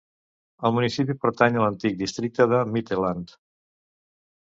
[0.69, 3.39] El municipi pertany a l'antic districte de Mittelland.